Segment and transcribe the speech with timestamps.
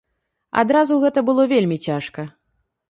[0.61, 2.21] Адразу гэта было вельмі цяжка.